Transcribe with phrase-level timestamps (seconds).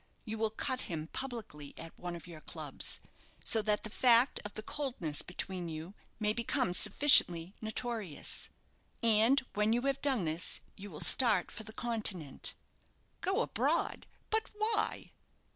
[0.25, 2.99] You will cut him publicly at one of your clubs;
[3.43, 8.49] so that the fact of the coldness between you may become sufficiently notorious.
[9.03, 12.55] And when you have done this, you will start for the Continent."
[13.21, 14.07] "Go abroad?
[14.31, 15.11] But why?"